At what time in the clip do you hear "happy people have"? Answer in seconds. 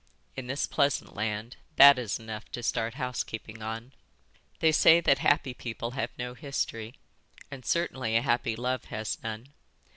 5.19-6.09